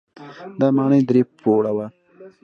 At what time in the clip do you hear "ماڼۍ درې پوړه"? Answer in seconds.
0.77-1.71